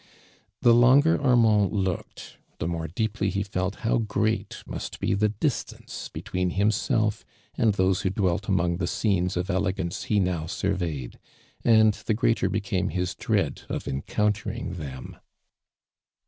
The 0.63 0.73
longei 0.73 1.23
Armand 1.23 1.71
looked, 1.73 2.37
the 2.57 2.67
moie 2.67 2.87
deejily 2.87 3.29
he 3.29 3.43
felt 3.43 3.77
liow 3.81 4.07
great 4.07 4.63
mu 4.65 4.79
t 4.79 4.97
br 4.99 5.05
thedi 5.15 5.37
tance 5.65 6.09
between 6.09 6.53
hini>e!f 6.53 7.23
and 7.53 7.75
those 7.75 8.01
who 8.01 8.09
dwelt 8.09 8.47
among 8.47 8.79
tht> 8.79 8.81
s<!enes 8.81 9.37
of 9.37 9.51
elegance 9.51 10.05
he 10.05 10.19
now 10.19 10.47
surveyed, 10.47 11.19
and 11.63 11.93
the 12.07 12.15
greater 12.15 12.49
Ijecame 12.49 12.91
his 12.93 13.13
dread 13.13 13.61
of 13.69 13.83
encounti.r 13.87 14.51
ing 14.51 14.73
them. 14.77 15.17